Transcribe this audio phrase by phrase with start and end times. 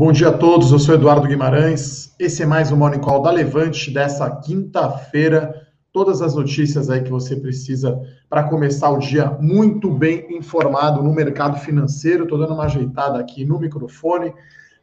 [0.00, 2.14] Bom dia a todos, eu sou Eduardo Guimarães.
[2.18, 5.54] Esse é mais um Morning Call da Levante dessa quinta-feira.
[5.92, 11.12] Todas as notícias aí que você precisa para começar o dia muito bem informado no
[11.12, 12.22] mercado financeiro.
[12.22, 14.32] Estou dando uma ajeitada aqui no microfone.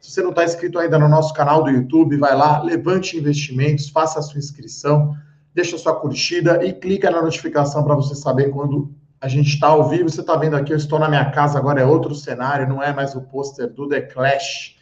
[0.00, 3.88] Se você não está inscrito ainda no nosso canal do YouTube, vai lá, Levante Investimentos,
[3.88, 5.16] faça a sua inscrição,
[5.52, 9.66] deixa a sua curtida e clica na notificação para você saber quando a gente está
[9.66, 10.08] ao vivo.
[10.08, 12.92] Você está vendo aqui, eu estou na minha casa, agora é outro cenário, não é
[12.92, 14.77] mais o pôster do The Clash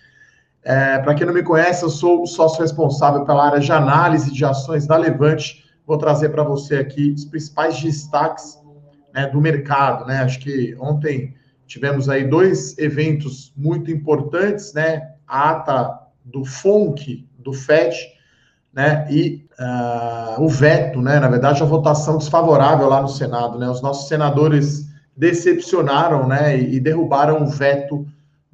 [0.68, 4.32] é, Para quem não me conhece, eu sou o sócio responsável pela área de análise
[4.32, 5.64] de ações da Levante.
[5.86, 8.58] Vou trazer para você aqui os principais destaques
[9.14, 10.04] né, do mercado.
[10.04, 10.22] Né?
[10.22, 11.36] Acho que ontem
[11.68, 15.12] tivemos aí dois eventos muito importantes, né?
[15.24, 17.96] A ata do FONC, do FED,
[18.74, 19.06] né?
[19.08, 21.20] E uh, o veto, né?
[21.20, 23.68] Na verdade, a votação desfavorável lá no Senado, né?
[23.68, 26.58] Os nossos senadores decepcionaram, né?
[26.58, 28.04] E, e derrubaram o veto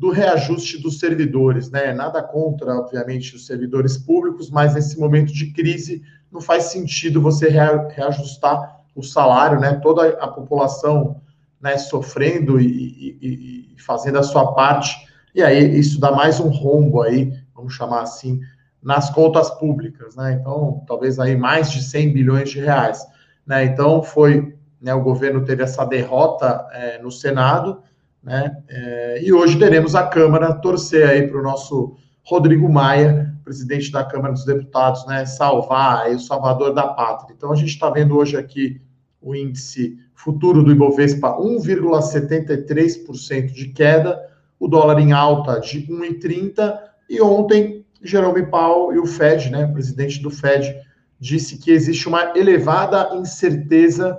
[0.03, 1.95] do reajuste dos servidores, né?
[1.95, 7.49] Nada contra, obviamente, os servidores públicos, mas nesse momento de crise não faz sentido você
[7.49, 9.75] reajustar o salário, né?
[9.75, 11.21] Toda a população
[11.61, 16.49] né, sofrendo e, e, e, fazendo a sua parte, e aí isso dá mais um
[16.49, 18.41] rombo aí, vamos chamar assim,
[18.83, 20.33] nas contas públicas, né?
[20.33, 23.07] Então, talvez aí mais de 100 bilhões de reais,
[23.47, 23.67] né?
[23.67, 27.85] Então, foi, né, o governo teve essa derrota é, no Senado,
[28.23, 28.63] né?
[28.69, 34.05] É, e hoje teremos a Câmara torcer aí para o nosso Rodrigo Maia, presidente da
[34.05, 35.27] Câmara dos Deputados, né?
[35.27, 37.35] Salvar aí o salvador da pátria.
[37.37, 38.81] Então a gente está vendo hoje aqui
[39.21, 44.21] o índice futuro do Ibovespa 1,73% de queda,
[44.59, 46.79] o dólar em alta de 1,30
[47.11, 50.75] e ontem Jerome Powell e o Fed, né, presidente do Fed,
[51.19, 54.19] disse que existe uma elevada incerteza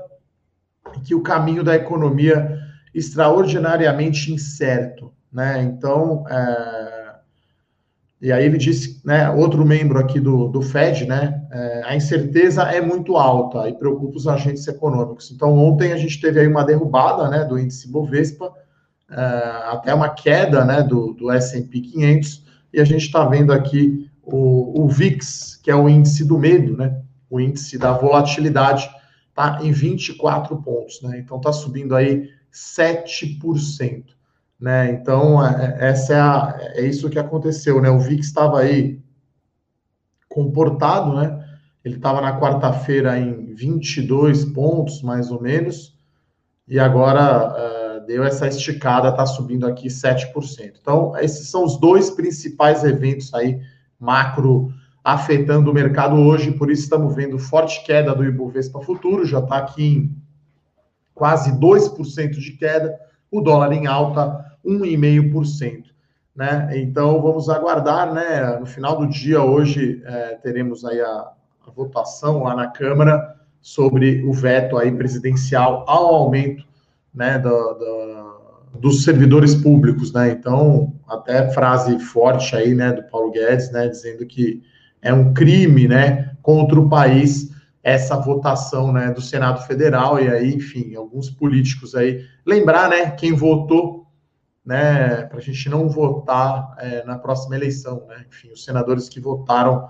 [1.03, 2.62] que o caminho da economia
[2.93, 5.61] extraordinariamente incerto, né?
[5.63, 7.15] Então, é...
[8.21, 9.29] e aí ele disse, né?
[9.29, 11.41] Outro membro aqui do, do Fed, né?
[11.51, 15.31] É, a incerteza é muito alta e preocupa os agentes econômicos.
[15.31, 17.43] Então, ontem a gente teve aí uma derrubada, né?
[17.43, 18.51] Do índice Bovespa,
[19.09, 19.15] é,
[19.71, 20.83] até uma queda, né?
[20.83, 25.75] Do, do S&P 500 e a gente está vendo aqui o, o VIX, que é
[25.75, 26.99] o índice do medo, né?
[27.29, 28.89] O índice da volatilidade
[29.29, 31.19] está em 24 pontos, né?
[31.19, 34.05] Então está subindo aí 7%.
[34.59, 34.91] Né?
[34.91, 37.81] Então, é, é, essa é, a, é isso que aconteceu.
[37.81, 37.89] Né?
[37.89, 39.01] O VIX estava aí
[40.29, 41.43] comportado, né?
[41.83, 45.93] ele estava na quarta-feira em 22 pontos, mais ou menos,
[46.67, 50.75] e agora uh, deu essa esticada, está subindo aqui 7%.
[50.81, 53.59] Então, esses são os dois principais eventos aí
[53.99, 59.39] macro afetando o mercado hoje, por isso estamos vendo forte queda do Ibovespa Futuro, já
[59.39, 60.22] está aqui em
[61.23, 62.99] quase 2% de queda,
[63.31, 65.85] o dólar em alta 1,5%.
[66.35, 66.69] Né?
[66.73, 68.57] Então vamos aguardar, né?
[68.59, 71.31] No final do dia hoje é, teremos aí a,
[71.65, 76.65] a, votação lá na Câmara sobre o veto aí presidencial ao aumento,
[77.15, 80.29] né, do, do, dos servidores públicos, né?
[80.29, 84.61] Então até frase forte aí, né, do Paulo Guedes, né, dizendo que
[85.01, 87.52] é um crime, né, contra o país
[87.83, 92.25] essa votação né, do Senado Federal, e aí, enfim, alguns políticos aí.
[92.45, 94.07] Lembrar, né, quem votou,
[94.65, 98.25] né, para a gente não votar é, na próxima eleição, né?
[98.29, 99.89] Enfim, os senadores que votaram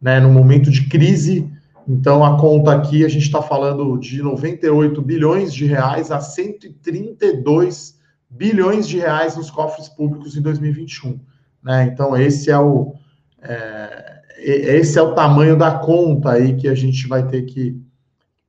[0.00, 1.50] né, no momento de crise.
[1.86, 7.96] Então, a conta aqui, a gente está falando de 98 bilhões de reais a 132
[8.30, 11.20] bilhões de reais nos cofres públicos em 2021.
[11.62, 11.84] Né?
[11.84, 12.94] Então, esse é o.
[13.42, 14.05] É,
[14.38, 17.80] esse é o tamanho da conta aí que a gente vai ter que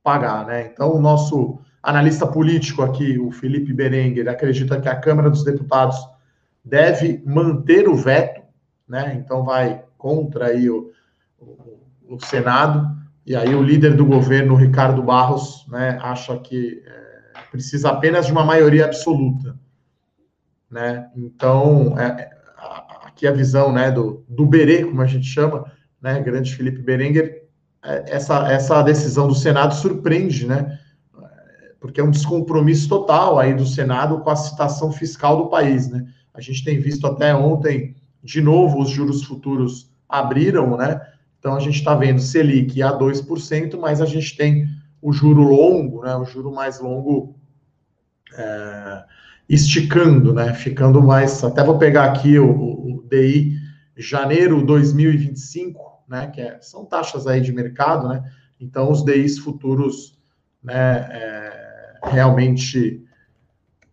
[0.02, 0.70] pagar, né?
[0.72, 5.96] Então, o nosso analista político aqui, o Felipe Berenguer, acredita que a Câmara dos Deputados
[6.64, 8.42] deve manter o veto,
[8.88, 9.20] né?
[9.22, 10.92] Então, vai contra aí o,
[11.38, 17.40] o, o Senado, e aí o líder do governo, Ricardo Barros, né, acha que é,
[17.50, 19.54] precisa apenas de uma maioria absoluta,
[20.70, 21.10] né?
[21.14, 22.30] Então, é,
[23.04, 25.70] aqui a visão, né, do, do Berê, como a gente chama,
[26.00, 27.48] né, grande Felipe Berenguer,
[27.82, 30.78] é, essa, essa decisão do Senado surpreende, né?
[31.80, 36.06] Porque é um descompromisso total aí do Senado com a situação fiscal do país, né?
[36.34, 41.00] A gente tem visto até ontem, de novo, os juros futuros abriram, né?
[41.38, 44.66] Então a gente está vendo Selic a 2%, mas a gente tem
[45.00, 46.16] o juro longo, né?
[46.16, 47.36] O juro mais longo
[48.36, 49.04] é,
[49.48, 50.52] esticando, né?
[50.54, 51.42] Ficando mais.
[51.44, 53.57] Até vou pegar aqui o, o DI
[53.98, 58.24] janeiro 2025 né, que é, são taxas aí de mercado, né,
[58.58, 60.18] então os DIs futuros,
[60.62, 63.04] né, é, realmente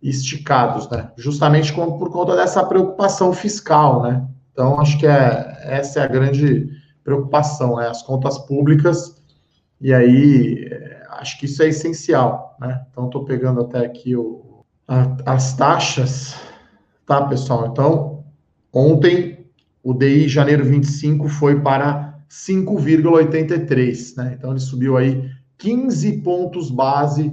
[0.02, 6.00] esticados, né, justamente com, por conta dessa preocupação fiscal, né, Então, acho que é, essa
[6.00, 6.70] é a grande
[7.04, 7.88] preocupação, né?
[7.88, 9.22] As contas públicas,
[9.80, 12.84] e aí é, acho que isso é essencial, né?
[12.90, 16.36] Então, estou pegando até aqui o, a, as taxas,
[17.06, 17.68] tá, pessoal?
[17.68, 18.24] Então,
[18.74, 19.35] ontem
[19.86, 24.34] o DI janeiro 25 foi para 5,83, né?
[24.36, 25.30] Então, ele subiu aí
[25.60, 27.32] 15 pontos base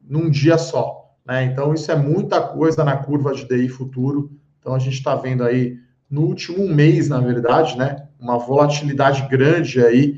[0.00, 1.46] num dia só, né?
[1.46, 4.30] Então, isso é muita coisa na curva de DI futuro.
[4.60, 5.78] Então, a gente está vendo aí
[6.08, 8.06] no último mês, na verdade, né?
[8.20, 10.14] Uma volatilidade grande aí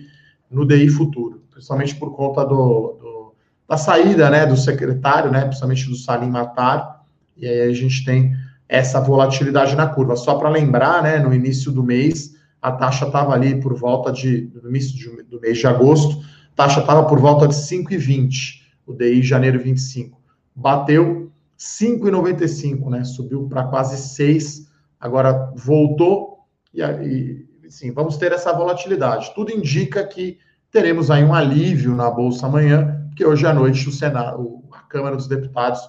[0.51, 3.33] no DI futuro, principalmente por conta do, do
[3.67, 7.03] da saída, né, do secretário, né, principalmente do Salim Matar,
[7.35, 8.37] e aí a gente tem
[8.73, 10.17] essa volatilidade na curva.
[10.17, 14.51] Só para lembrar, né, no início do mês, a taxa estava ali por volta de,
[14.63, 16.25] no início de, do mês de agosto,
[16.55, 20.19] a taxa estava por volta de 5,20, o DI janeiro 25.
[20.57, 28.55] Bateu 5,95, né, subiu para quase 6 agora voltou e, e sim, vamos ter essa
[28.55, 29.35] volatilidade.
[29.35, 30.39] Tudo indica que
[30.71, 35.15] teremos aí um alívio na bolsa amanhã, porque hoje à noite o Senado, a Câmara
[35.15, 35.81] dos Deputados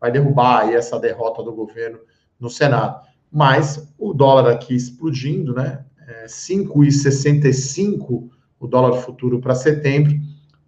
[0.00, 2.00] vai derrubar aí essa derrota do governo
[2.42, 3.00] no Senado.
[3.30, 5.84] Mas o dólar aqui explodindo, né?
[6.06, 8.28] É 5,65
[8.58, 10.12] o dólar futuro para setembro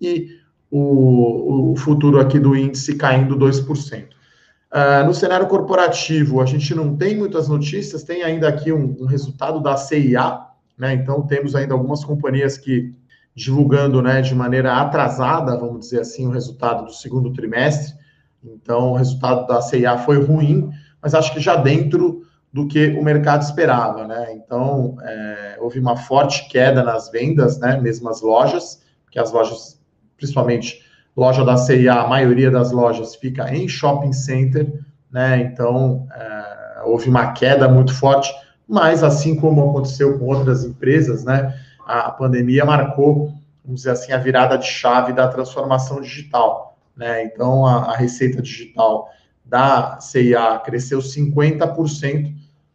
[0.01, 0.39] e
[0.71, 4.05] o, o futuro aqui do índice caindo 2%.
[4.05, 9.07] Uh, no cenário corporativo, a gente não tem muitas notícias, tem ainda aqui um, um,
[9.07, 10.41] resultado da CIA,
[10.77, 10.95] né?
[10.95, 12.93] Então temos ainda algumas companhias que
[13.37, 17.95] divulgando, né, de maneira atrasada, vamos dizer assim, o resultado do segundo trimestre.
[18.45, 20.71] Então o resultado da CIA foi ruim,
[21.05, 24.33] mas acho que já dentro do que o mercado esperava, né?
[24.33, 27.79] Então é, houve uma forte queda nas vendas, né?
[27.79, 28.81] Mesmo as lojas,
[29.11, 29.79] que as lojas,
[30.17, 30.81] principalmente
[31.15, 34.81] loja da CIA, a maioria das lojas fica em shopping center,
[35.13, 35.43] né?
[35.43, 38.33] Então é, houve uma queda muito forte,
[38.67, 41.55] mas assim como aconteceu com outras empresas, né?
[41.87, 47.25] A pandemia marcou, vamos dizer assim, a virada de chave da transformação digital, né?
[47.25, 49.11] Então a, a receita digital
[49.45, 52.33] da CIA cresceu 50%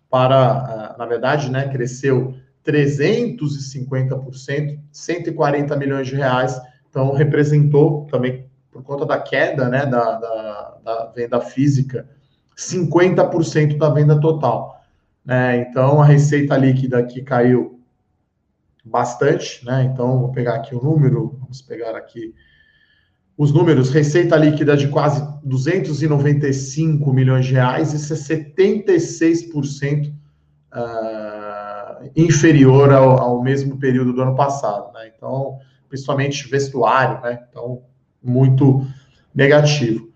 [0.10, 1.68] para, na verdade, né?
[1.70, 2.36] Cresceu
[2.66, 10.78] 350%, 140 milhões de reais então, representou também, por conta da queda né, da, da,
[10.84, 12.08] da venda física,
[12.58, 14.84] 50% da venda total.
[15.24, 15.58] Né?
[15.58, 17.80] Então, a receita líquida aqui caiu
[18.84, 19.64] bastante.
[19.64, 19.84] Né?
[19.84, 22.34] Então, vou pegar aqui o número, vamos pegar aqui
[23.40, 30.12] os números, receita líquida de quase 295 milhões de reais, isso é 76%
[30.74, 34.92] uh, inferior ao, ao, mesmo período do ano passado.
[34.92, 35.10] Né?
[35.16, 35.58] Então,
[35.88, 37.40] principalmente vestuário, né?
[37.50, 37.84] Então,
[38.22, 38.86] muito
[39.34, 40.10] negativo.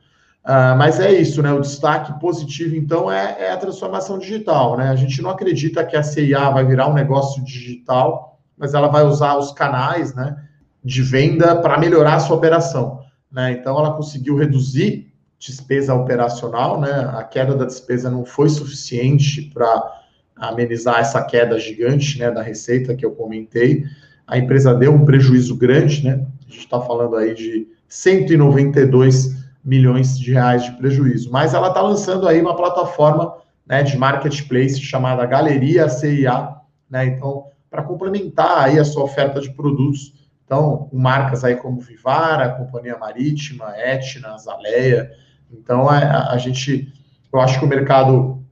[0.44, 1.54] Uh, mas é isso, né?
[1.54, 4.90] O destaque positivo, então, é, é, a transformação digital, né?
[4.90, 9.06] A gente não acredita que a CIA vai virar um negócio digital, mas ela vai
[9.06, 10.36] usar os canais, né,
[10.84, 13.03] de venda para melhorar a sua operação,
[13.34, 13.52] né?
[13.54, 16.92] Então, ela conseguiu reduzir despesa operacional, né?
[17.14, 20.02] A queda da despesa não foi suficiente para
[20.36, 23.86] amenizar essa queda gigante, né, da receita que eu comentei
[24.28, 26.26] a empresa deu um prejuízo grande, né?
[26.48, 31.32] A gente está falando aí de 192 milhões de reais de prejuízo.
[31.32, 33.36] Mas ela está lançando aí uma plataforma
[33.66, 36.56] né, de marketplace chamada Galeria CIA,
[36.90, 37.06] né?
[37.06, 42.98] Então, para complementar aí a sua oferta de produtos, então, marcas aí como Vivara, Companhia
[42.98, 45.12] Marítima, Etna, Zaleia.
[45.52, 46.92] Então, a, é, a gente,
[47.32, 48.44] eu acho que o mercado,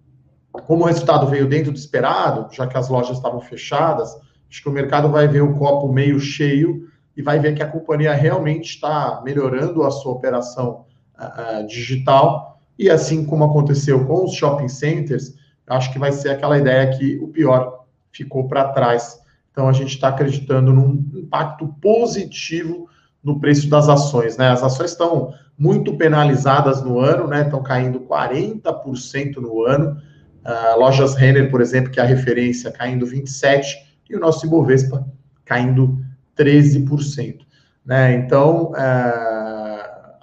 [0.52, 4.16] como o resultado veio dentro do esperado, já que as lojas estavam fechadas,
[4.52, 7.68] Acho que o mercado vai ver o copo meio cheio e vai ver que a
[7.68, 10.86] companhia realmente está melhorando a sua operação
[11.18, 12.60] uh, digital.
[12.78, 17.18] E assim como aconteceu com os shopping centers, acho que vai ser aquela ideia que
[17.20, 19.21] o pior ficou para trás.
[19.52, 22.88] Então a gente está acreditando num impacto positivo
[23.24, 24.38] no preço das ações.
[24.38, 24.50] Né?
[24.50, 27.44] As ações estão muito penalizadas no ano, né?
[27.44, 30.02] estão caindo 40% no ano.
[30.44, 35.06] Uh, lojas Renner, por exemplo, que é a referência, caindo 27% e o nosso Ibovespa
[35.46, 36.04] caindo
[36.38, 37.40] 13%.
[37.86, 38.14] Né?
[38.14, 38.82] Então, é,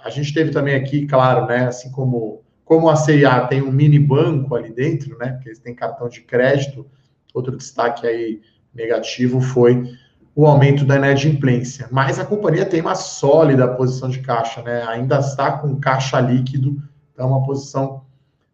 [0.03, 3.99] a gente teve também aqui, claro, né, assim como, como a CIA tem um mini
[3.99, 6.85] banco ali dentro, né, porque eles têm cartão de crédito,
[7.33, 8.41] outro destaque aí
[8.73, 9.91] negativo foi
[10.35, 11.87] o aumento da inadimplência.
[11.91, 14.83] Mas a companhia tem uma sólida posição de caixa, né?
[14.87, 16.81] Ainda está com caixa líquido,
[17.13, 18.03] então uma posição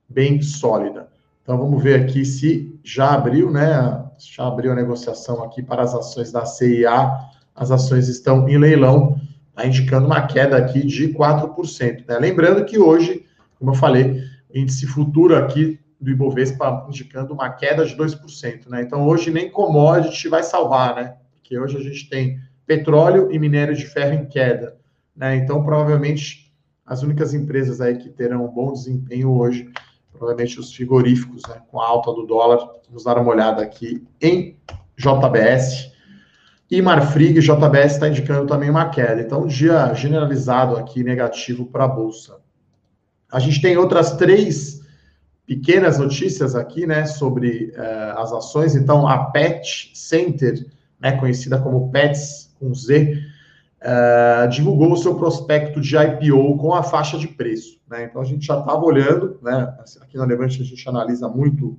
[0.10, 1.08] bem sólida.
[1.44, 4.04] Então vamos ver aqui se já abriu, né?
[4.18, 7.20] Já abriu a negociação aqui para as ações da CIA.
[7.54, 9.20] As ações estão em leilão,
[9.54, 12.04] tá indicando uma queda aqui de 4%.
[12.08, 12.18] Né?
[12.18, 13.24] Lembrando que hoje,
[13.60, 18.84] como eu falei, o índice futuro aqui do Ibovespa indicando uma queda de 2%, né?
[18.84, 21.16] Então hoje nem commodity vai salvar, né?
[21.34, 24.78] Porque hoje a gente tem petróleo e minério de ferro em queda,
[25.16, 25.36] né?
[25.36, 26.54] Então provavelmente
[26.86, 29.68] as únicas empresas aí que terão um bom desempenho hoje,
[30.12, 31.56] provavelmente os frigoríficos, né?
[31.70, 34.56] Com a alta do dólar, vamos dar uma olhada aqui em
[34.96, 35.92] JBS.
[36.70, 39.22] E Marfrig, JBS está indicando também uma queda.
[39.22, 42.38] Então, um dia generalizado aqui negativo para a Bolsa.
[43.32, 44.85] A gente tem outras três
[45.46, 48.76] pequenas notícias aqui, né, sobre uh, as ações.
[48.76, 50.66] Então, a Pet Center,
[51.00, 53.22] né, conhecida como Pets com Z,
[53.82, 57.80] uh, divulgou o seu prospecto de IPO com a faixa de preço.
[57.88, 58.06] Né?
[58.06, 61.78] Então, a gente já estava olhando, né, aqui na Levante a gente analisa muito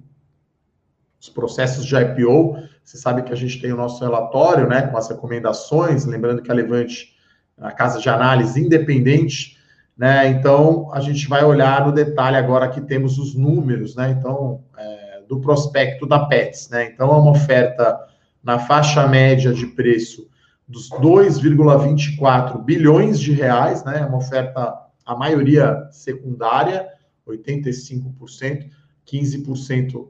[1.21, 2.57] os processos de IPO.
[2.85, 6.51] Você sabe que a gente tem o nosso relatório, né, com as recomendações, lembrando que
[6.53, 7.17] a Levante,
[7.59, 9.56] a casa de análise independente,
[9.97, 10.29] né?
[10.29, 14.15] Então, a gente vai olhar no detalhe agora que temos os números, né?
[14.19, 16.91] Então, é, do prospecto da PETS, né?
[16.93, 17.99] Então, é uma oferta
[18.43, 20.29] na faixa média de preço
[20.69, 24.05] dos 2,24 bilhões de reais, né?
[24.05, 24.75] Uma oferta,
[25.05, 26.87] a maioria secundária,
[27.27, 28.69] 85%,
[29.07, 30.09] 15%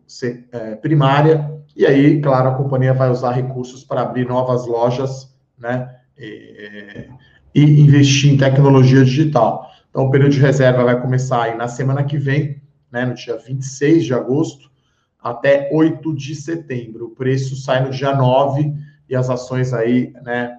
[0.53, 5.95] é, primária, e aí, claro, a companhia vai usar recursos para abrir novas lojas, né?
[6.19, 7.09] E,
[7.55, 9.71] e investir em tecnologia digital.
[9.97, 12.61] Então, o período de reserva vai começar aí na semana que vem,
[12.93, 14.71] né, no dia 26 de agosto,
[15.19, 17.07] até 8 de setembro.
[17.07, 18.75] O preço sai no dia 9
[19.09, 20.55] e as ações aí, né,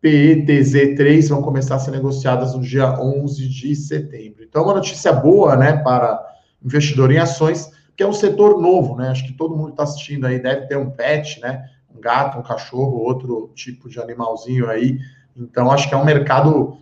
[0.00, 4.44] PETZ3 vão começar a ser negociadas no dia 11 de setembro.
[4.44, 6.24] Então, uma notícia boa, né, para
[6.64, 9.08] investidor em ações, que é um setor novo, né?
[9.08, 11.64] Acho que todo mundo está assistindo aí deve ter um pet, né?
[11.92, 15.00] Um gato, um cachorro, outro tipo de animalzinho aí.
[15.36, 16.78] Então, acho que é um mercado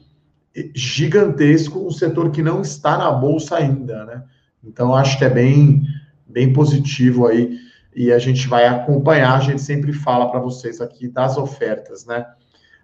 [0.75, 4.23] gigantesco, um setor que não está na bolsa ainda, né?
[4.65, 5.83] Então acho que é bem,
[6.27, 7.59] bem positivo aí
[7.95, 9.37] e a gente vai acompanhar.
[9.37, 12.27] A gente sempre fala para vocês aqui das ofertas, né?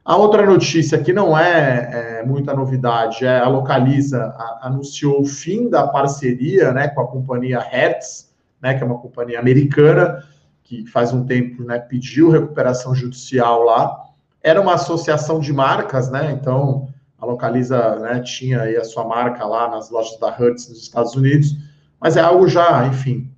[0.04, 5.24] A outra notícia que não é, é muita novidade é a Localiza a, anunciou o
[5.24, 10.24] fim da parceria, né, com a companhia Hertz, né, que é uma companhia americana
[10.64, 13.96] que faz um tempo, né, pediu recuperação judicial lá.
[14.42, 16.32] Era uma associação de marcas, né?
[16.32, 16.88] Então
[17.22, 21.14] a Localiza né, tinha aí a sua marca lá nas lojas da Hertz nos Estados
[21.14, 21.56] Unidos,
[22.00, 23.30] mas é algo já, enfim,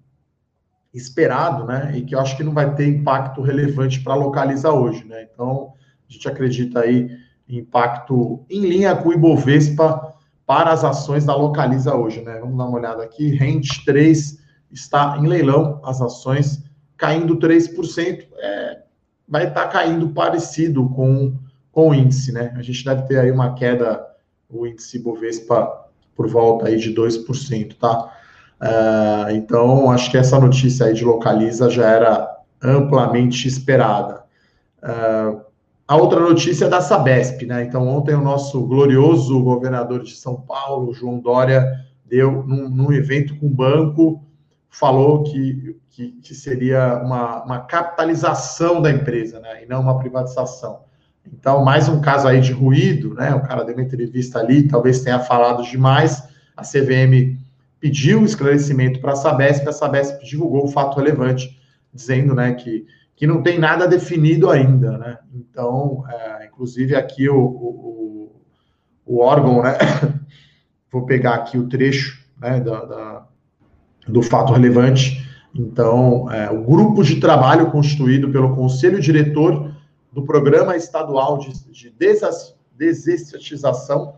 [0.95, 1.93] esperado, né?
[1.95, 5.29] E que eu acho que não vai ter impacto relevante para a Localiza hoje, né?
[5.31, 5.75] Então,
[6.09, 7.11] a gente acredita aí
[7.47, 10.15] impacto em linha com o Ibovespa
[10.47, 12.39] para as ações da Localiza hoje, né?
[12.39, 13.35] Vamos dar uma olhada aqui.
[13.35, 14.39] Rente 3
[14.73, 16.65] está em leilão, as ações
[16.97, 18.27] caindo 3%.
[18.39, 18.83] É,
[19.29, 21.37] vai estar tá caindo parecido com
[21.75, 22.55] com o índice, né?
[22.57, 24.07] A gente deve ter aí uma queda,
[24.49, 28.13] o índice Bovespa por volta aí de 2%, tá?
[28.61, 34.23] Uh, então, acho que essa notícia aí de localiza já era amplamente esperada.
[34.81, 35.43] Uh,
[35.87, 37.65] a outra notícia é da Sabesp, né?
[37.65, 41.67] Então, ontem o nosso glorioso governador de São Paulo, João Dória,
[42.07, 44.25] deu num, num evento com o banco,
[44.71, 49.65] falou que, que, que seria uma, uma capitalização da empresa, né?
[49.65, 50.85] E não uma privatização.
[51.33, 53.35] Então, mais um caso aí de ruído, né?
[53.35, 56.23] O cara deu uma entrevista ali, talvez tenha falado demais.
[56.57, 57.39] A CVM
[57.81, 61.61] pediu esclarecimento para a Sabesp, a Sabesp divulgou o fato relevante,
[61.93, 65.19] dizendo, né, que, que não tem nada definido ainda, né?
[65.35, 68.33] Então, é, inclusive aqui o, o,
[69.05, 69.77] o, órgão, né?
[70.91, 73.27] Vou pegar aqui o trecho, né, da, da
[74.07, 75.27] do fato relevante.
[75.55, 79.74] Então, é, o grupo de trabalho constituído pelo Conselho Diretor
[80.15, 81.95] do Programa Estadual de, de
[82.77, 84.15] Desestatização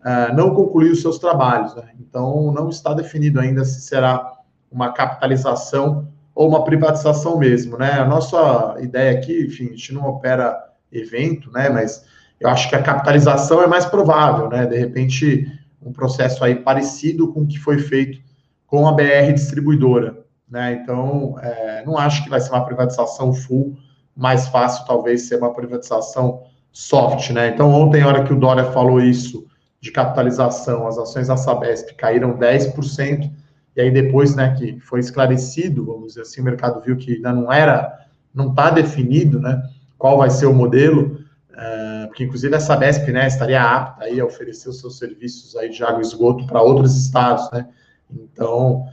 [0.00, 1.74] uh, não concluiu seus trabalhos.
[1.74, 1.90] Né?
[2.00, 4.38] Então, não está definido ainda se será
[4.70, 7.76] uma capitalização ou uma privatização mesmo.
[7.76, 7.92] Né?
[7.92, 11.68] A nossa ideia aqui, enfim, a gente não opera evento, né?
[11.68, 12.04] mas
[12.38, 14.64] eu acho que a capitalização é mais provável, né?
[14.64, 15.46] De repente,
[15.82, 18.18] um processo aí parecido com o que foi feito
[18.66, 20.72] com a BR distribuidora, né?
[20.72, 23.76] Então, é, não acho que vai ser uma privatização full,
[24.16, 27.48] mais fácil talvez ser uma privatização soft, né?
[27.48, 29.46] Então, ontem, na hora que o Dória falou isso
[29.80, 33.30] de capitalização, as ações da Sabesp caíram 10%,
[33.74, 37.32] e aí depois, né, que foi esclarecido, vamos dizer assim, o mercado viu que ainda
[37.32, 39.62] não era, não está definido, né,
[39.96, 41.18] qual vai ser o modelo,
[41.56, 45.70] é, porque inclusive a Sabesp, né, estaria apta aí a oferecer os seus serviços aí
[45.70, 47.66] de água e esgoto para outros estados, né,
[48.10, 48.84] então,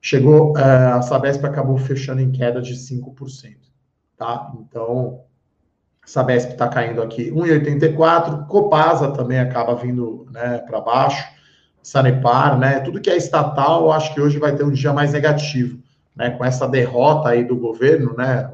[0.00, 3.65] chegou, é, a Sabesp acabou fechando em queda de 5%
[4.16, 4.52] tá?
[4.60, 5.20] Então,
[6.04, 11.36] Sabesp está caindo aqui 1,84, Copasa também acaba vindo né, para baixo,
[11.82, 12.80] Sanepar, né?
[12.80, 15.80] Tudo que é estatal, eu acho que hoje vai ter um dia mais negativo,
[16.16, 16.30] né?
[16.30, 18.50] Com essa derrota aí do governo, né?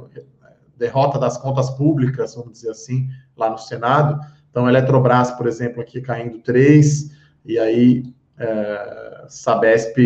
[0.76, 4.21] Derrota das contas públicas, vamos dizer assim, lá no Senado.
[4.50, 7.11] Então, Eletrobras, por exemplo, aqui caindo 3,
[7.47, 9.97] e aí é, Sabesp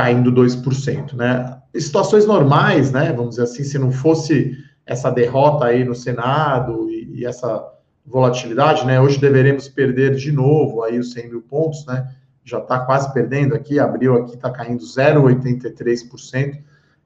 [0.00, 1.60] caindo 2%, né?
[1.74, 3.12] Situações normais, né?
[3.12, 7.70] Vamos dizer assim, se não fosse essa derrota aí no Senado e, e essa
[8.06, 8.98] volatilidade, né?
[8.98, 12.10] Hoje deveremos perder de novo aí os 100 mil pontos, né?
[12.42, 16.62] Já está quase perdendo aqui, abriu aqui, está caindo 0,83%.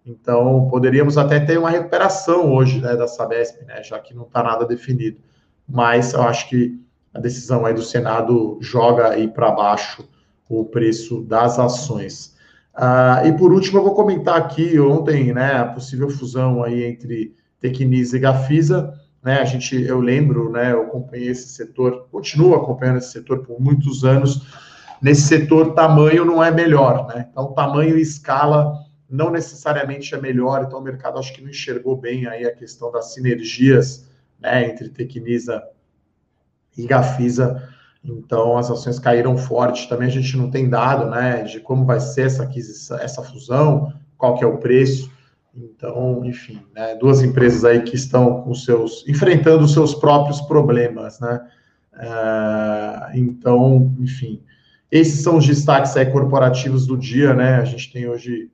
[0.07, 4.43] Então, poderíamos até ter uma recuperação hoje né, da Sabesp, né, já que não está
[4.43, 5.19] nada definido.
[5.69, 6.79] Mas eu acho que
[7.13, 10.09] a decisão aí do Senado joga aí para baixo
[10.49, 12.34] o preço das ações.
[12.77, 17.33] Uh, e por último, eu vou comentar aqui ontem, né, a possível fusão aí entre
[17.61, 22.99] Tecnisa e Gafisa, né, a gente, eu lembro, né, eu acompanhei esse setor, continuo acompanhando
[22.99, 24.43] esse setor por muitos anos,
[25.01, 28.75] nesse setor tamanho não é melhor, né, então tamanho e escala
[29.09, 32.91] não necessariamente é melhor, então o mercado acho que não enxergou bem aí a questão
[32.91, 35.63] das sinergias, né, entre Tecnisa
[36.77, 37.69] e Gafisa,
[38.05, 41.99] então as ações caíram forte, também a gente não tem dado, né, de como vai
[41.99, 45.11] ser essa aquisição, essa fusão, qual que é o preço,
[45.57, 51.21] então, enfim, né, duas empresas aí que estão com seus enfrentando os seus próprios problemas,
[51.21, 51.41] né?
[51.95, 54.43] Uh, então, enfim,
[54.91, 57.57] esses são os destaques aí corporativos do dia, né?
[57.57, 58.51] A gente tem hoje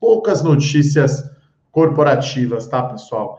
[0.00, 1.30] poucas notícias
[1.70, 3.38] corporativas, tá, pessoal?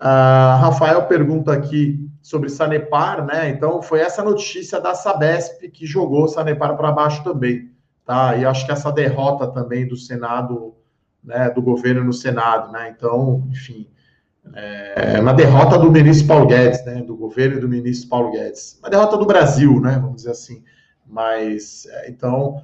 [0.00, 3.48] Uh, Rafael pergunta aqui sobre Sanepar, né?
[3.48, 7.70] Então, foi essa notícia da Sabesp que jogou Sanepar para baixo também,
[8.04, 8.36] tá?
[8.36, 10.74] E acho que essa derrota também do Senado
[11.22, 12.92] né, do governo no Senado, né?
[12.96, 13.86] Então, enfim,
[14.54, 17.02] é uma derrota do ministro Paulo Guedes, né?
[17.02, 19.98] Do governo e do ministro Paulo Guedes, uma derrota do Brasil, né?
[20.00, 20.64] Vamos dizer assim.
[21.06, 22.62] Mas é, então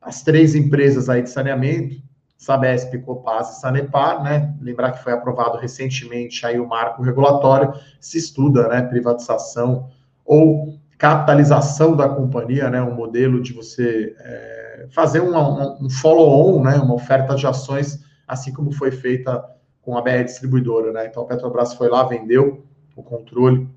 [0.00, 1.96] as três empresas aí de saneamento,
[2.38, 4.54] Sabesp, Copasa e Sanepar, né?
[4.60, 8.80] Lembrar que foi aprovado recentemente aí o marco regulatório, se estuda, né?
[8.80, 9.90] Privatização
[10.24, 12.80] ou capitalização da companhia, né?
[12.80, 18.72] Um modelo de você é, fazer um follow-on, né, uma oferta de ações, assim como
[18.72, 19.44] foi feita
[19.82, 20.92] com a BR Distribuidora.
[20.92, 21.06] Né?
[21.06, 23.68] Então, a Petrobras foi lá, vendeu o controle,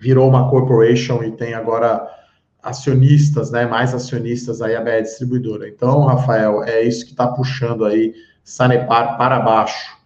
[0.00, 2.06] virou uma corporation e tem agora
[2.62, 5.68] acionistas, né, mais acionistas aí a BR Distribuidora.
[5.68, 9.96] Então, Rafael, é isso que está puxando aí Sanepar para baixo.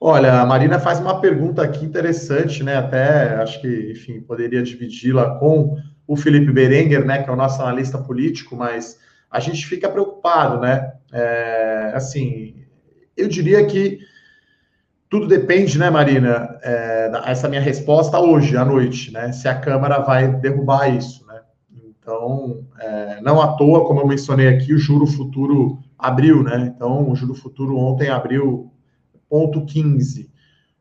[0.00, 2.76] Olha, a Marina faz uma pergunta aqui interessante, né?
[2.76, 7.60] Até acho que, enfim, poderia dividi-la com o Felipe Berenguer, né, que é o nosso
[7.60, 8.98] analista político, mas
[9.30, 10.92] a gente fica preocupado, né?
[11.12, 12.64] É, assim,
[13.16, 13.98] eu diria que
[15.08, 16.58] tudo depende, né, Marina?
[16.62, 19.32] É, essa minha resposta hoje à noite, né?
[19.32, 21.25] Se a Câmara vai derrubar isso?
[22.06, 26.72] Então, é, não à toa, como eu mencionei aqui, o juro futuro abriu, né?
[26.72, 28.70] Então, o juro futuro ontem abriu
[29.28, 30.30] ponto 15,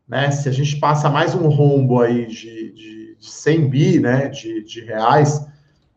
[0.08, 0.30] né?
[0.30, 4.64] Se a gente passa mais um rombo aí de, de, de 100 bi, né, de,
[4.64, 5.44] de reais,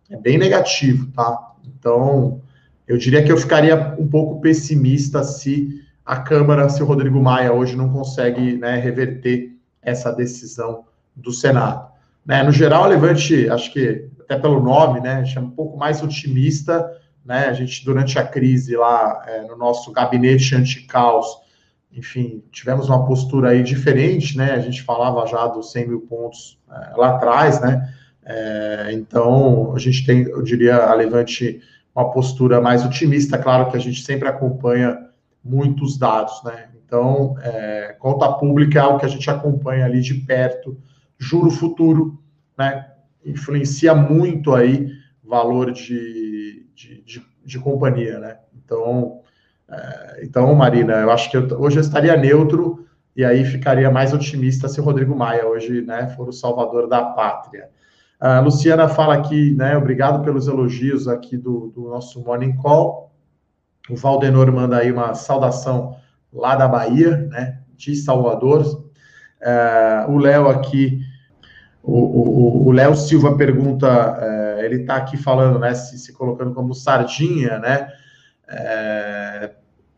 [0.09, 1.53] é bem negativo, tá?
[1.63, 2.41] Então,
[2.87, 7.53] eu diria que eu ficaria um pouco pessimista se a Câmara, se o Rodrigo Maia
[7.53, 11.87] hoje não consegue né, reverter essa decisão do Senado.
[12.25, 16.03] Né, no geral, a Levante, acho que até pelo nome, né, chama um pouco mais
[16.03, 16.91] otimista.
[17.25, 21.27] Né, a gente, durante a crise lá é, no nosso gabinete anti-caos,
[21.93, 24.53] enfim, tivemos uma postura aí diferente, né?
[24.53, 27.93] A gente falava já dos 100 mil pontos é, lá atrás, né?
[28.25, 31.61] É, então, a gente tem, eu diria, a Levante
[31.95, 33.39] uma postura mais otimista.
[33.39, 35.09] Claro que a gente sempre acompanha
[35.43, 36.69] muitos dados, né?
[36.85, 40.79] Então, é, conta pública é algo que a gente acompanha ali de perto.
[41.19, 42.23] Juro futuro,
[42.57, 42.87] né?
[43.25, 44.91] Influencia muito aí
[45.23, 48.39] valor de, de, de, de companhia, né?
[48.65, 49.21] Então,
[49.69, 54.13] é, então, Marina, eu acho que eu, hoje eu estaria neutro e aí ficaria mais
[54.15, 57.69] otimista se o Rodrigo Maia hoje, né, for o salvador da pátria.
[58.21, 59.77] A Luciana fala aqui, né?
[59.77, 63.13] Obrigado pelos elogios aqui do, do nosso Morning Call.
[63.89, 65.97] O Valdenor manda aí uma saudação
[66.33, 67.61] lá da Bahia, né?
[67.77, 68.63] De Salvador.
[69.41, 71.01] Uh, o Léo aqui,
[71.91, 75.75] o Léo Silva pergunta, uh, ele está aqui falando, né?
[75.75, 77.89] Se, se, colocando como sardinha, né?
[78.49, 79.51] Uh,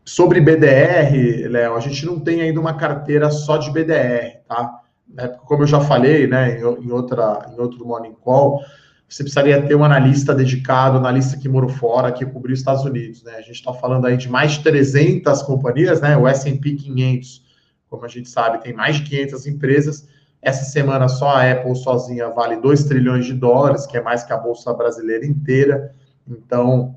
[0.05, 4.81] sobre BDR, Léo, a gente não tem ainda uma carteira só de BDR, tá?
[5.13, 8.61] né, como eu já falei, né, em, outra, em outro Morning Call,
[9.07, 13.21] você precisaria ter um analista dedicado, analista que morou fora, que cobriu os Estados Unidos,
[13.23, 13.33] né?
[13.35, 16.15] A gente está falando aí de mais de 300 companhias, né?
[16.15, 17.43] O S&P 500,
[17.89, 20.07] como a gente sabe, tem mais de 500 empresas.
[20.41, 24.33] Essa semana só a Apple sozinha vale 2 trilhões de dólares, que é mais que
[24.33, 25.93] a bolsa brasileira inteira.
[26.27, 26.95] Então,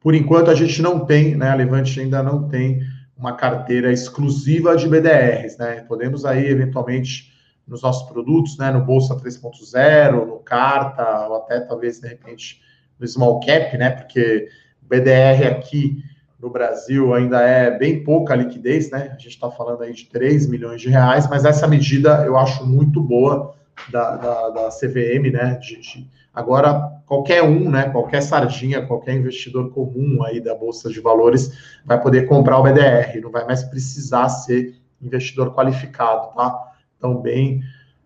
[0.00, 1.50] Por enquanto, a gente não tem, né?
[1.50, 2.80] A Levante ainda não tem
[3.16, 5.84] uma carteira exclusiva de BDRs, né?
[5.86, 7.30] Podemos aí, eventualmente,
[7.68, 8.70] nos nossos produtos, né?
[8.70, 12.62] No Bolsa 3.0, no Carta, ou até talvez, de repente,
[12.98, 13.90] no Small Cap, né?
[13.90, 14.48] Porque
[14.80, 16.02] BDR aqui
[16.40, 19.08] no Brasil ainda é bem pouca liquidez, né?
[19.10, 22.66] A gente está falando aí de 3 milhões de reais, mas essa medida eu acho
[22.66, 23.54] muito boa
[23.90, 25.58] da, da, da CVM, né?
[25.60, 27.90] De, de, agora, qualquer um, né?
[27.90, 31.52] Qualquer sardinha, qualquer investidor comum aí da Bolsa de Valores
[31.84, 36.58] vai poder comprar o BDR, não vai mais precisar ser investidor qualificado, tá?
[36.96, 37.60] Então, bem,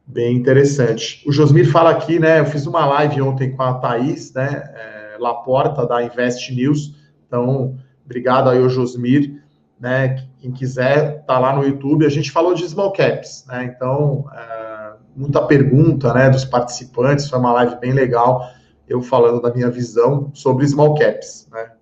[0.05, 1.23] bem interessante.
[1.27, 2.41] O Josmir fala aqui, né?
[2.41, 4.73] Eu fiz uma live ontem com a Thaís, né?
[4.75, 6.95] É, Laporta, da Invest News.
[7.27, 9.43] Então, Obrigado aí ao Josmir,
[9.81, 10.27] né?
[10.39, 12.07] Quem quiser, tá lá no YouTube.
[12.07, 13.65] A gente falou de small caps, né?
[13.65, 17.29] Então, é, muita pergunta, né, dos participantes.
[17.29, 18.47] Foi uma live bem legal.
[18.87, 21.73] Eu falando da minha visão sobre small caps, né?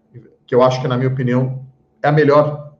[0.46, 1.66] Que eu acho que, na minha opinião,
[2.02, 2.76] é a melhor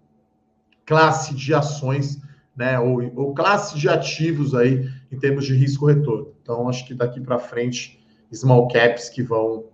[0.87, 2.21] classe de ações,
[2.57, 2.79] né?
[2.79, 6.33] Ou, ou classe de ativos aí em termos de risco retorno.
[6.43, 9.65] Então, acho que daqui para frente, small caps que vão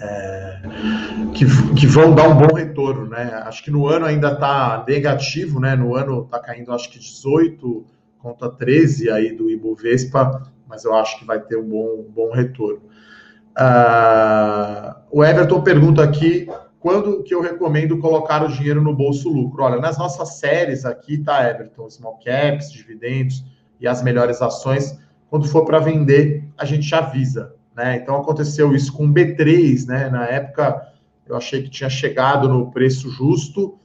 [0.00, 0.60] é,
[1.34, 3.42] que, que, vão dar um bom retorno, né?
[3.44, 5.76] Acho que no ano ainda está negativo, né?
[5.76, 7.84] No ano está caindo, acho que 18
[8.18, 12.82] contra 13 aí do Ibovespa, mas eu acho que vai ter um bom, bom retorno.
[13.58, 16.48] Uh, o Everton pergunta aqui
[16.80, 19.62] quando que eu recomendo colocar o dinheiro no bolso lucro.
[19.62, 21.88] Olha, nas nossas séries aqui, tá, Everton?
[21.90, 23.44] Small caps, dividendos
[23.78, 24.98] e as melhores ações.
[25.28, 27.54] Quando for para vender, a gente avisa.
[27.76, 27.96] Né?
[27.96, 30.10] Então aconteceu isso com o B3, né?
[30.10, 30.88] Na época
[31.26, 33.78] eu achei que tinha chegado no preço justo,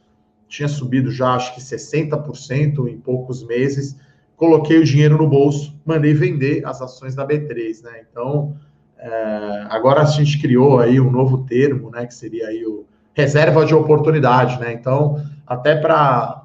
[0.48, 3.98] tinha subido já acho que 60% em poucos meses.
[4.36, 8.02] Coloquei o dinheiro no bolso, mandei vender as ações da B3, né?
[8.10, 8.56] Então
[8.98, 12.06] é, agora a gente criou aí um novo termo, né?
[12.06, 14.74] Que seria aí o reserva de oportunidade, né?
[14.74, 16.44] Então até para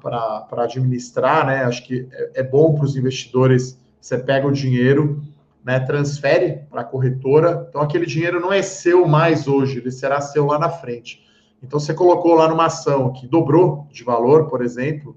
[0.51, 1.65] administrar, né?
[1.65, 3.77] Acho que é, é bom para os investidores.
[3.99, 5.21] Você pega o dinheiro
[5.63, 7.65] né, transfere para a corretora.
[7.69, 11.23] Então, aquele dinheiro não é seu mais hoje, ele será seu lá na frente.
[11.61, 15.15] Então, você colocou lá numa ação que dobrou de valor, por exemplo,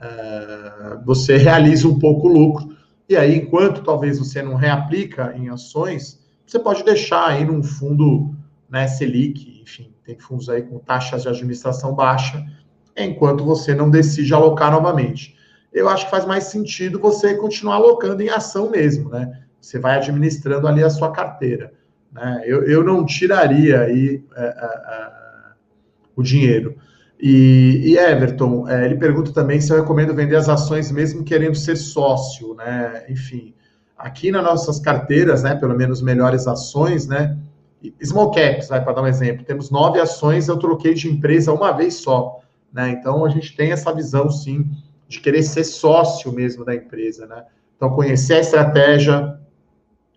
[0.00, 2.76] é, você realiza um pouco o lucro.
[3.08, 8.34] E aí, enquanto talvez você não reaplica em ações, você pode deixar aí num fundo
[8.68, 12.44] né, Selic, enfim, tem fundos aí com taxas de administração baixa,
[12.96, 15.36] enquanto você não decide alocar novamente.
[15.72, 19.45] Eu acho que faz mais sentido você continuar alocando em ação mesmo, né?
[19.60, 21.72] Você vai administrando ali a sua carteira.
[22.12, 22.42] Né?
[22.44, 25.12] Eu, eu não tiraria aí é, é, é,
[26.14, 26.76] o dinheiro.
[27.20, 31.56] E, e Everton, é, ele pergunta também se eu recomendo vender as ações mesmo querendo
[31.56, 33.06] ser sócio, né?
[33.08, 33.54] Enfim,
[33.96, 37.38] aqui nas nossas carteiras, né, pelo menos melhores ações, né?
[38.02, 41.72] Small caps, vai para dar um exemplo, temos nove ações, eu troquei de empresa uma
[41.72, 42.40] vez só,
[42.72, 42.90] né?
[42.90, 44.70] Então a gente tem essa visão sim
[45.08, 47.44] de querer ser sócio mesmo da empresa, né?
[47.76, 49.38] Então conhecer a estratégia,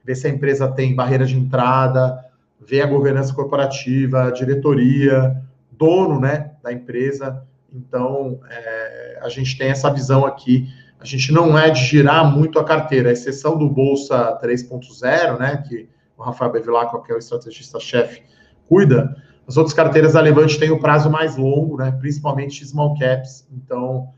[0.03, 2.23] ver se a empresa tem barreira de entrada,
[2.59, 7.43] ver a governança corporativa, a diretoria, dono né, da empresa.
[7.71, 10.67] Então, é, a gente tem essa visão aqui.
[10.99, 15.63] A gente não é de girar muito a carteira, a exceção do Bolsa 3.0, né,
[15.67, 18.23] que o Rafael Bevilacqua, que é o estrategista-chefe,
[18.67, 19.15] cuida.
[19.47, 23.47] As outras carteiras da Levante têm o prazo mais longo, né, principalmente small caps.
[23.51, 24.09] Então,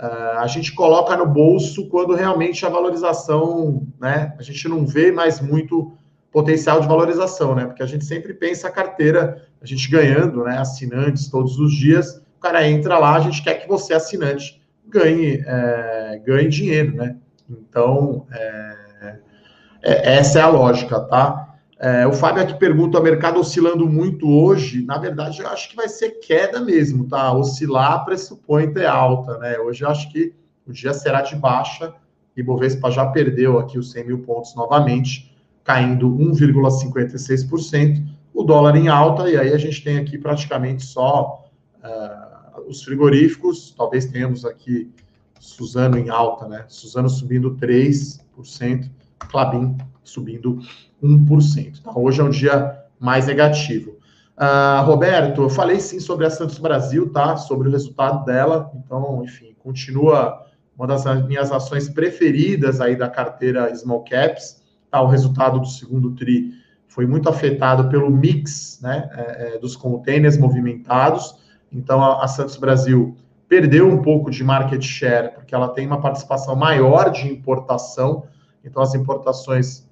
[0.00, 4.34] a gente coloca no bolso quando realmente a valorização, né?
[4.38, 5.92] A gente não vê mais muito
[6.32, 7.66] potencial de valorização, né?
[7.66, 10.58] Porque a gente sempre pensa a carteira, a gente ganhando, né?
[10.58, 15.44] Assinantes todos os dias, o cara entra lá, a gente quer que você, assinante, ganhe,
[15.46, 17.16] é, ganhe dinheiro, né?
[17.48, 19.16] Então, é,
[19.82, 21.49] é, essa é a lógica, tá?
[21.82, 24.84] É, o Fábio aqui pergunta: o mercado oscilando muito hoje?
[24.84, 27.32] Na verdade, eu acho que vai ser queda mesmo, tá?
[27.32, 29.58] Oscilar pressupõe ter alta, né?
[29.58, 30.34] Hoje eu acho que
[30.66, 31.94] o dia será de baixa.
[32.36, 38.06] E Bovespa já perdeu aqui os 100 mil pontos novamente, caindo 1,56%.
[38.34, 41.44] O dólar em alta, e aí a gente tem aqui praticamente só
[41.82, 43.74] uh, os frigoríficos.
[43.76, 44.90] Talvez tenhamos aqui
[45.40, 46.66] Suzano em alta, né?
[46.68, 48.20] Suzano subindo 3%,
[49.28, 50.58] Clabin subindo
[51.02, 51.78] 1%.
[51.80, 53.98] Então, hoje é um dia mais negativo.
[54.36, 57.36] Uh, Roberto, eu falei sim sobre a Santos Brasil, tá?
[57.36, 58.70] Sobre o resultado dela.
[58.74, 64.62] Então, enfim, continua uma das minhas ações preferidas aí da carteira Small Caps.
[64.90, 65.00] Tá?
[65.02, 66.54] O resultado do segundo TRI
[66.88, 71.36] foi muito afetado pelo mix né, é, é dos containers movimentados.
[71.70, 76.00] Então, a, a Santos Brasil perdeu um pouco de market share, porque ela tem uma
[76.00, 78.24] participação maior de importação.
[78.64, 79.88] Então, as importações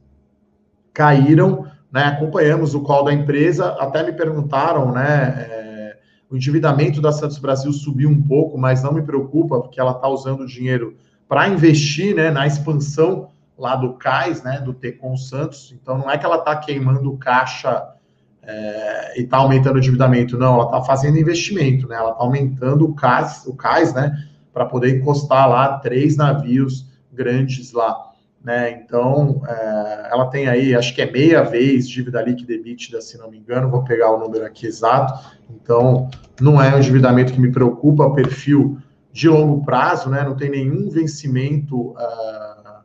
[0.93, 2.05] caíram, né?
[2.05, 5.47] Acompanhamos o call da empresa, até me perguntaram, né?
[5.49, 5.99] É,
[6.31, 10.09] O endividamento da Santos Brasil subiu um pouco, mas não me preocupa, porque ela está
[10.09, 15.75] usando o dinheiro para investir né, na expansão lá do CAIS, né, do Tecon Santos.
[15.81, 17.95] Então, não é que ela está queimando caixa
[18.43, 22.85] é, e está aumentando o endividamento, não, ela está fazendo investimento, né, ela está aumentando
[22.85, 24.13] o CAIS, o CAIS né,
[24.53, 28.08] para poder encostar lá três navios grandes lá.
[28.43, 28.71] Né?
[28.71, 33.31] Então, é, ela tem aí, acho que é meia vez dívida líquida EBITDA, se não
[33.31, 35.37] me engano, vou pegar o número aqui exato.
[35.51, 36.09] Então,
[36.41, 38.79] não é um endividamento que me preocupa, perfil
[39.13, 40.23] de longo prazo, né?
[40.23, 42.83] Não tem nenhum vencimento uh,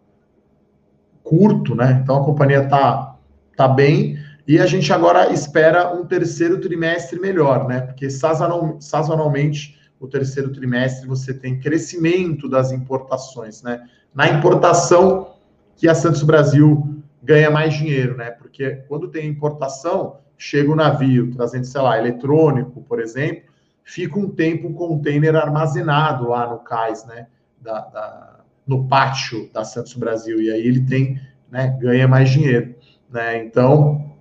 [1.24, 2.00] curto, né?
[2.02, 3.16] Então, a companhia está
[3.56, 7.82] tá bem e a gente agora espera um terceiro trimestre melhor, né?
[7.82, 13.82] Porque sazonal, sazonalmente, o terceiro trimestre você tem crescimento das importações, né?
[14.14, 15.33] Na importação,
[15.76, 18.32] que a Santos Brasil ganha mais dinheiro, né?
[18.32, 23.44] Porque quando tem importação, chega o navio trazendo, sei lá, eletrônico, por exemplo,
[23.84, 27.28] fica um tempo um container armazenado lá no cais, né?
[27.62, 32.76] Da, da, no pátio da Santos Brasil, e aí ele tem, né, ganha mais dinheiro,
[33.10, 33.44] né?
[33.44, 34.14] Então,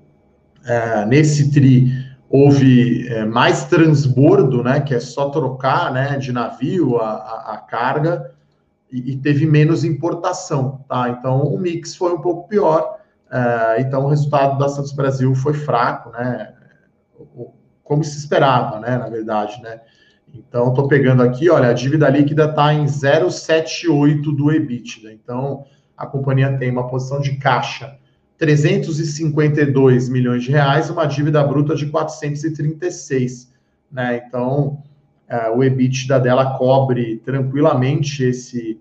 [0.65, 1.91] é, nesse TRI
[2.29, 4.81] houve é, mais transbordo, né?
[4.81, 8.33] Que é só trocar, né, de navio a, a, a carga,
[8.93, 11.09] e, e, teve menos importação, tá?
[11.09, 12.99] Então o mix foi um pouco pior.
[13.29, 16.53] Uh, então o resultado da Santos Brasil foi fraco, né?
[17.83, 18.99] Como se esperava, né?
[18.99, 19.81] Na verdade, né?
[20.35, 25.13] Então estou pegando aqui, olha, a dívida líquida está em 0,78 do EBITDA.
[25.13, 25.65] Então
[25.97, 27.99] a companhia tem uma posição de caixa
[28.37, 33.53] 352 milhões de reais, uma dívida bruta de 436,
[33.91, 34.23] né?
[34.27, 34.83] Então
[35.33, 38.79] uh, o EBITDA dela cobre tranquilamente esse,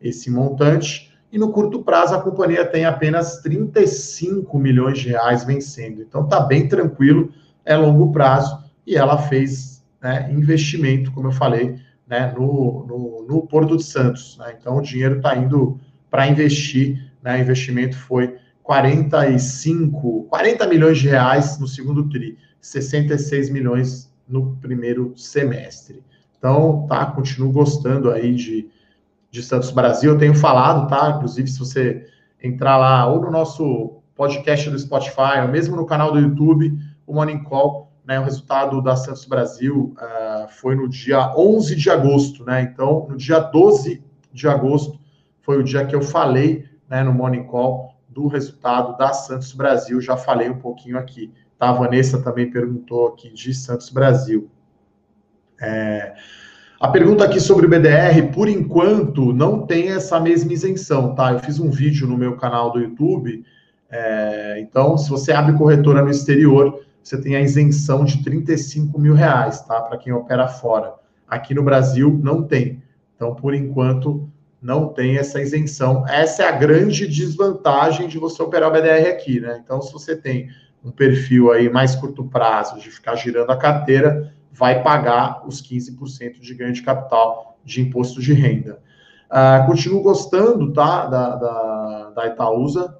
[0.00, 6.02] esse montante, e no curto prazo a companhia tem apenas 35 milhões de reais vencendo.
[6.02, 7.32] Então está bem tranquilo,
[7.64, 13.46] é longo prazo, e ela fez né, investimento, como eu falei, né, no, no, no,
[13.46, 14.36] Porto de Santos.
[14.38, 14.54] Né?
[14.60, 17.38] Então o dinheiro está indo para investir, né?
[17.38, 25.12] o investimento foi 45, 40 milhões de reais no segundo TRI, 66 milhões no primeiro
[25.16, 26.02] semestre.
[26.38, 28.68] Então, tá, continuo gostando aí de,
[29.30, 30.12] de Santos Brasil.
[30.12, 31.10] Eu tenho falado, tá?
[31.16, 32.06] Inclusive, se você
[32.42, 37.14] entrar lá ou no nosso podcast do Spotify, ou mesmo no canal do YouTube, o
[37.14, 42.44] Morning Call, né, o resultado da Santos Brasil uh, foi no dia 11 de agosto,
[42.44, 42.62] né?
[42.62, 45.00] Então, no dia 12 de agosto
[45.40, 50.00] foi o dia que eu falei, né, no Morning Call do resultado da Santos Brasil.
[50.00, 51.32] Já falei um pouquinho aqui.
[51.68, 54.50] A Vanessa também perguntou aqui de Santos Brasil.
[55.60, 56.14] É,
[56.80, 61.32] a pergunta aqui sobre o BDR, por enquanto, não tem essa mesma isenção, tá?
[61.32, 63.44] Eu fiz um vídeo no meu canal do YouTube.
[63.90, 69.14] É, então, se você abre corretora no exterior, você tem a isenção de 35 mil
[69.14, 69.80] reais, tá?
[69.80, 70.94] Para quem opera fora.
[71.26, 72.82] Aqui no Brasil, não tem.
[73.16, 74.28] Então, por enquanto,
[74.60, 76.06] não tem essa isenção.
[76.08, 79.60] Essa é a grande desvantagem de você operar o BDR aqui, né?
[79.64, 80.48] Então, se você tem
[80.84, 86.40] um perfil aí mais curto prazo, de ficar girando a carteira, vai pagar os 15%
[86.40, 88.78] de ganho de capital de imposto de renda.
[89.30, 92.98] Uh, continuo gostando, tá, da, da, da Itaúsa,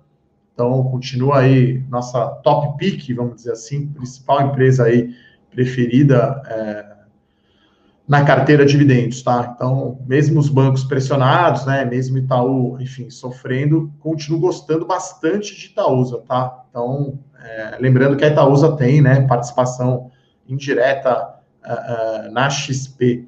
[0.53, 5.15] então continua aí nossa top pick, vamos dizer assim, principal empresa aí
[5.51, 6.94] preferida é,
[8.07, 9.53] na carteira de dividendos, tá?
[9.55, 16.23] Então, mesmo os bancos pressionados, né, mesmo Itaú, enfim, sofrendo, continuo gostando bastante de Itaúsa,
[16.29, 16.65] tá?
[16.69, 20.11] Então, é, lembrando que a Itaúsa tem né, participação
[20.47, 23.27] indireta uh, uh, na XP,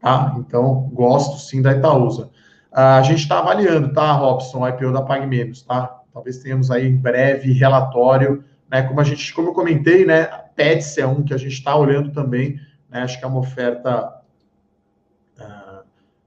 [0.00, 0.34] tá?
[0.38, 2.24] Então, gosto sim da Itaúsa.
[2.72, 6.00] Uh, a gente está avaliando, tá, Robson, o IPO da PagMenos, tá?
[6.12, 8.82] Talvez tenhamos aí em breve relatório, né?
[8.82, 10.22] Como a gente, como eu comentei, né?
[10.22, 12.58] A Pets é um que a gente está olhando também,
[12.90, 13.02] né?
[13.02, 14.15] Acho que é uma oferta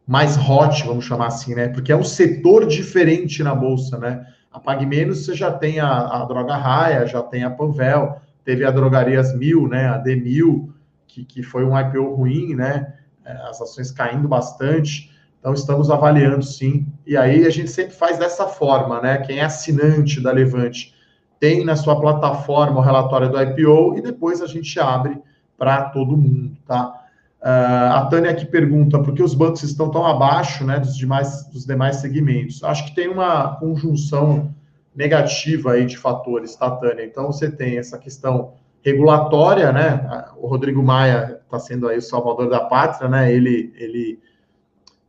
[0.09, 1.67] mais hot, vamos chamar assim, né?
[1.67, 4.25] Porque é um setor diferente na bolsa, né?
[4.51, 8.71] A PagMenos você já tem a, a Droga Raia, já tem a Panvel, teve a
[8.71, 10.67] Drogarias Mil, né, a D1000,
[11.07, 12.91] que, que foi um IPO ruim, né,
[13.23, 18.17] é, as ações caindo bastante, então estamos avaliando sim, e aí a gente sempre faz
[18.17, 20.95] dessa forma, né, quem é assinante da Levante
[21.39, 25.21] tem na sua plataforma o relatório do IPO e depois a gente abre
[25.55, 26.98] para todo mundo, tá?
[27.41, 31.47] Uh, a Tânia aqui pergunta por que os bancos estão tão abaixo né, dos, demais,
[31.49, 32.61] dos demais segmentos.
[32.63, 34.53] Acho que tem uma conjunção
[34.93, 37.05] negativa aí de fatores, tá, Tânia?
[37.05, 40.25] Então você tem essa questão regulatória, né?
[40.37, 43.31] O Rodrigo Maia está sendo aí o salvador da pátria, né?
[43.31, 44.19] Ele, ele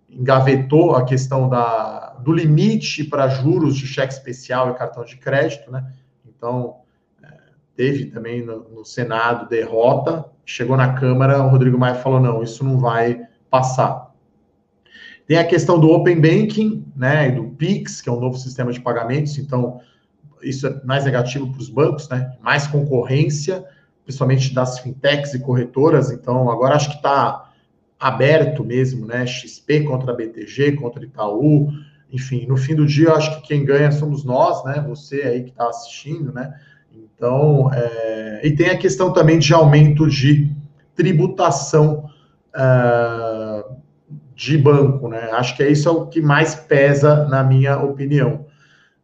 [0.09, 5.71] engavetou a questão da, do limite para juros de cheque especial e cartão de crédito,
[5.71, 5.93] né?
[6.25, 6.77] Então
[7.81, 12.63] teve também no, no, Senado derrota, chegou na Câmara, o Rodrigo Maia falou: não, isso
[12.63, 14.11] não vai passar.
[15.27, 18.71] Tem a questão do Open Banking, né, e do PIX, que é um novo sistema
[18.71, 19.81] de pagamentos, então
[20.43, 22.37] isso é mais negativo para os bancos, né?
[22.43, 23.65] Mais concorrência,
[24.05, 26.11] principalmente das fintechs e corretoras.
[26.11, 27.51] Então, agora acho que está
[27.99, 29.27] aberto mesmo, né?
[29.27, 31.71] XP contra BTG, contra Itaú,
[32.13, 34.85] enfim, no fim do dia, acho que quem ganha somos nós, né?
[34.89, 36.53] Você aí que está assistindo, né?
[36.93, 38.41] Então, é...
[38.45, 40.51] e tem a questão também de aumento de
[40.95, 42.11] tributação
[42.55, 43.77] uh,
[44.35, 45.31] de banco, né?
[45.33, 48.47] Acho que é isso é o que mais pesa, na minha opinião.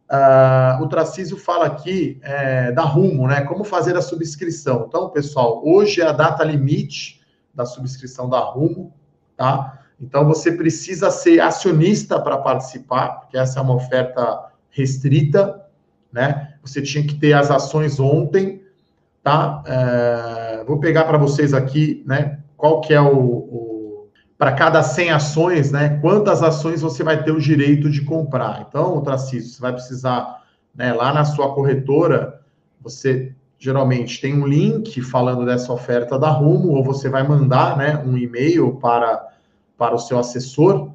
[0.09, 3.41] Uh, o Tracísio fala aqui é, da Rumo, né?
[3.41, 4.85] Como fazer a subscrição.
[4.87, 7.21] Então, pessoal, hoje é a data limite
[7.53, 8.93] da subscrição da Rumo,
[9.35, 9.79] tá?
[9.99, 15.65] Então, você precisa ser acionista para participar, porque essa é uma oferta restrita,
[16.11, 16.46] né?
[16.67, 18.61] Você tinha que ter as ações ontem,
[19.23, 19.63] tá?
[19.65, 22.39] É, vou pegar para vocês aqui, né?
[22.55, 25.97] Qual que é o, o para cada 100 ações, né?
[26.01, 28.65] Quantas ações você vai ter o direito de comprar?
[28.67, 30.43] Então, Tracísio, você vai precisar,
[30.75, 30.93] né?
[30.93, 32.39] Lá na sua corretora,
[32.81, 38.01] você geralmente tem um link falando dessa oferta da Rumo, ou você vai mandar, né?
[38.05, 39.25] Um e-mail para
[39.77, 40.89] para o seu assessor.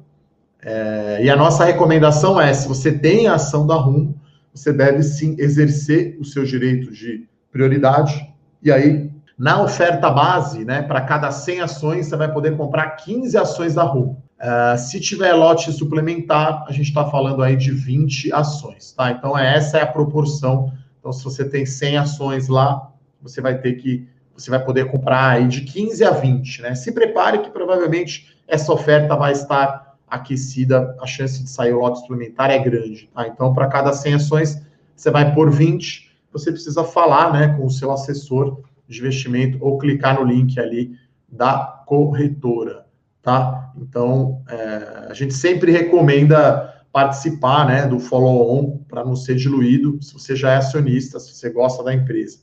[0.61, 4.15] É, e a nossa recomendação é: se você tem a ação da Rumo,
[4.53, 8.31] você deve sim exercer o seu direito de prioridade.
[8.61, 13.37] E aí, na oferta base, né, para cada 100 ações, você vai poder comprar 15
[13.37, 14.23] ações da Rumo.
[14.39, 19.11] Uh, se tiver lote suplementar, a gente está falando aí de 20 ações, tá?
[19.11, 20.71] Então, essa é a proporção.
[20.99, 25.29] Então, se você tem 100 ações lá, você vai ter que, você vai poder comprar
[25.29, 26.75] aí de 15 a 20, né?
[26.75, 31.99] Se prepare que provavelmente essa oferta vai estar aquecida, a chance de sair o lote
[31.99, 33.09] suplementar é grande.
[33.13, 33.27] Tá?
[33.27, 34.61] Então, para cada 100 ações,
[34.95, 39.77] você vai por 20, você precisa falar né, com o seu assessor de investimento ou
[39.77, 40.91] clicar no link ali
[41.27, 42.85] da corretora.
[43.21, 43.71] Tá?
[43.77, 50.13] Então, é, a gente sempre recomenda participar né, do follow-on para não ser diluído, se
[50.13, 52.37] você já é acionista, se você gosta da empresa.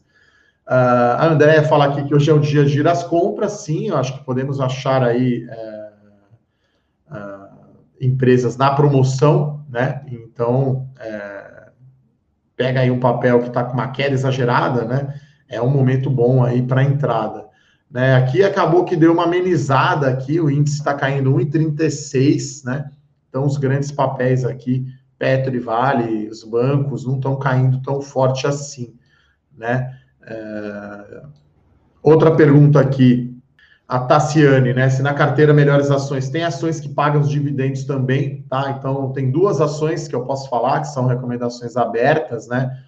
[0.67, 3.89] Uh, a Andréia fala aqui que hoje é o dia de ir às compras, sim,
[3.89, 5.80] eu acho que podemos achar aí é,
[8.01, 10.03] empresas na promoção, né?
[10.11, 11.71] Então, é,
[12.57, 15.15] pega aí um papel que está com uma queda exagerada, né?
[15.49, 17.47] É um momento bom aí para entrada.
[17.91, 18.15] Né?
[18.15, 22.91] Aqui acabou que deu uma amenizada aqui, o índice está caindo 1,36, né?
[23.29, 24.87] Então, os grandes papéis aqui,
[25.19, 28.95] Petro e Vale, os bancos, não estão caindo tão forte assim,
[29.57, 29.99] né?
[30.23, 31.23] É...
[32.03, 33.37] Outra pergunta aqui,
[33.91, 34.89] a Tassiane, né?
[34.89, 38.77] Se na carteira Melhores Ações tem ações que pagam os dividendos também, tá?
[38.79, 42.79] Então tem duas ações que eu posso falar, que são recomendações abertas, né?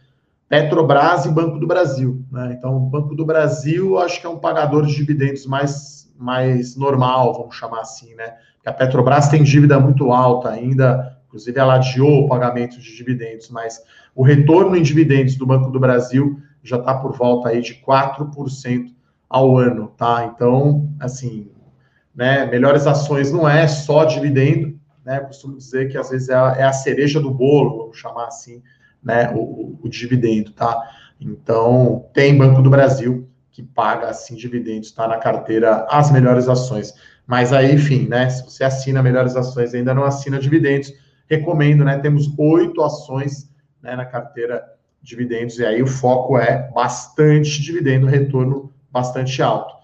[0.48, 2.54] Petrobras e Banco do Brasil, né?
[2.56, 7.34] Então, o Banco do Brasil, acho que é um pagador de dividendos mais, mais normal,
[7.34, 8.34] vamos chamar assim, né?
[8.54, 13.50] Porque a Petrobras tem dívida muito alta ainda, inclusive ela adiou o pagamento de dividendos,
[13.50, 13.82] mas
[14.14, 18.92] o retorno em dividendos do Banco do Brasil já está por volta aí de 4%
[19.32, 20.30] ao ano, tá?
[20.32, 21.50] Então, assim,
[22.14, 25.20] né, melhores ações não é só dividendo, né?
[25.20, 28.62] Costumo dizer que às vezes é a, é a cereja do bolo, vamos chamar assim,
[29.02, 29.32] né?
[29.34, 30.78] O, o, o, dividendo, tá?
[31.18, 36.94] Então, tem Banco do Brasil que paga assim dividendos, tá na carteira as melhores ações.
[37.26, 38.28] Mas aí, enfim, né?
[38.28, 40.92] Se você assina melhores ações ainda não assina dividendos,
[41.26, 41.98] recomendo, né?
[41.98, 43.50] Temos oito ações
[43.82, 44.62] né, na carteira
[45.02, 49.74] dividendos, e aí o foco é bastante dividendo, retorno bastante alto.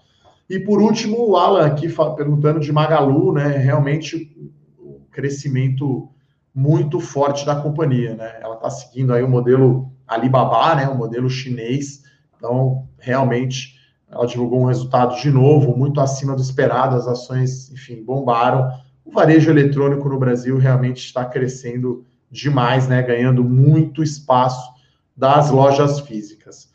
[0.49, 3.47] E por último, o Alan aqui perguntando de Magalu, né?
[3.57, 4.35] Realmente
[4.77, 6.09] o crescimento
[6.53, 8.39] muito forte da companhia, né?
[8.41, 10.87] Ela está seguindo aí o modelo Alibaba, né?
[10.87, 12.03] O modelo chinês.
[12.35, 13.75] Então, realmente,
[14.09, 16.95] ela divulgou um resultado de novo muito acima do esperado.
[16.95, 18.71] As ações, enfim, bombaram.
[19.05, 23.03] O varejo eletrônico no Brasil realmente está crescendo demais, né?
[23.03, 24.67] Ganhando muito espaço
[25.15, 26.68] das lojas físicas.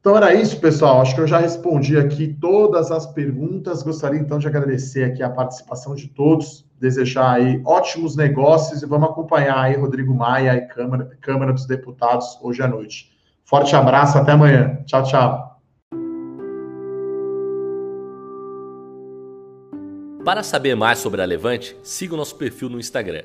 [0.00, 1.02] Então era isso, pessoal.
[1.02, 3.82] Acho que eu já respondi aqui todas as perguntas.
[3.82, 9.10] Gostaria então de agradecer aqui a participação de todos, desejar aí ótimos negócios e vamos
[9.10, 13.10] acompanhar aí Rodrigo Maia e Câmara, Câmara dos Deputados hoje à noite.
[13.44, 14.78] Forte abraço, até amanhã.
[14.86, 15.60] Tchau, tchau.
[20.24, 23.24] Para saber mais sobre a Levante, siga o nosso perfil no Instagram